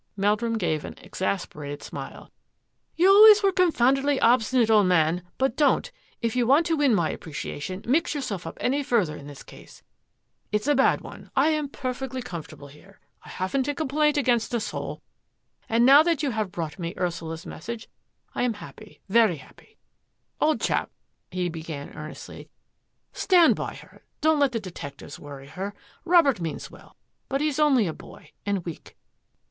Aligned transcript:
Meldrum 0.17 0.57
gave 0.57 0.83
an 0.83 0.95
exasperated 0.97 1.83
smile." 1.83 2.31
You 2.95 3.07
always 3.07 3.43
were 3.43 3.51
confoundedly 3.51 4.19
obstinate, 4.19 4.71
old 4.71 4.87
man, 4.87 5.21
but 5.37 5.55
don't, 5.55 5.91
if 6.23 6.35
you 6.35 6.47
want 6.47 6.65
to 6.65 6.75
win 6.75 6.95
my 6.95 7.11
appreciation, 7.11 7.83
mix 7.87 8.15
yourself 8.15 8.47
up 8.47 8.57
any 8.59 8.81
further 8.81 9.15
in 9.15 9.27
this 9.27 9.43
case. 9.43 9.83
It's 10.51 10.65
a 10.65 10.73
bad 10.73 11.01
one. 11.01 11.29
I 11.35 11.49
am 11.49 11.69
perfectly 11.69 12.23
comfortable 12.23 12.67
here, 12.69 12.99
I 13.23 13.29
haven't 13.29 13.67
a 13.67 13.75
complaint 13.75 14.17
against 14.17 14.55
a 14.55 14.59
soul, 14.59 15.03
and 15.69 15.85
now 15.85 16.01
that 16.01 16.23
you 16.23 16.31
have 16.31 16.51
brought 16.51 16.79
me 16.79 16.95
Ursula's 16.97 17.45
message, 17.45 17.87
I 18.33 18.41
am 18.41 18.55
happy— 18.55 19.01
very 19.19 19.37
happy. 19.37 19.77
Old 20.39 20.61
chap," 20.61 20.89
he 21.29 21.47
begged 21.47 21.95
earnestly, 21.95 22.49
stand 23.13 23.55
by 23.55 23.75
her; 23.75 24.01
don't 24.19 24.39
let 24.39 24.51
the 24.51 24.59
detectives 24.59 25.19
worry 25.19 25.49
her. 25.49 25.75
Robert 26.05 26.39
means 26.41 26.71
well, 26.71 26.95
but 27.29 27.39
he's 27.39 27.59
only 27.59 27.85
a 27.85 27.93
boy, 27.93 28.31
and 28.47 28.65
weak." 28.65 28.95